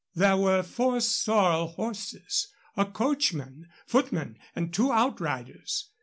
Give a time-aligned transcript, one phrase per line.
[0.15, 5.91] There were four sorrel horses, a coachman, footman, and two outriders.